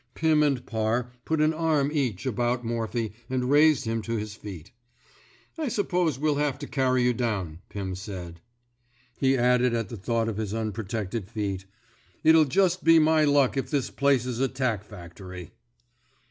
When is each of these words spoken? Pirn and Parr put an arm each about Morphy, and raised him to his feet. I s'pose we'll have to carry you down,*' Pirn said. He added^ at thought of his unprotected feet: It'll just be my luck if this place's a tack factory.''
Pirn 0.15 0.41
and 0.41 0.65
Parr 0.65 1.11
put 1.25 1.39
an 1.41 1.53
arm 1.53 1.91
each 1.93 2.25
about 2.25 2.65
Morphy, 2.65 3.13
and 3.29 3.51
raised 3.51 3.85
him 3.85 4.01
to 4.01 4.17
his 4.17 4.33
feet. 4.33 4.71
I 5.59 5.67
s'pose 5.67 6.17
we'll 6.17 6.37
have 6.37 6.57
to 6.57 6.65
carry 6.67 7.03
you 7.03 7.13
down,*' 7.13 7.59
Pirn 7.69 7.93
said. 7.93 8.41
He 9.19 9.33
added^ 9.33 9.75
at 9.75 9.89
thought 9.89 10.27
of 10.27 10.37
his 10.37 10.55
unprotected 10.55 11.29
feet: 11.29 11.65
It'll 12.23 12.45
just 12.45 12.83
be 12.83 12.97
my 12.97 13.25
luck 13.25 13.55
if 13.57 13.69
this 13.69 13.91
place's 13.91 14.39
a 14.39 14.47
tack 14.47 14.83
factory.'' 14.83 15.51